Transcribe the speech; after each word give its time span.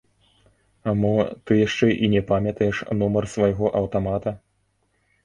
Мо, 1.01 1.11
ты 1.45 1.51
яшчэ 1.67 1.89
і 2.07 2.09
не 2.13 2.21
памятаеш 2.31 2.79
нумар 3.03 3.29
свайго 3.35 3.65
аўтамата? 3.83 4.35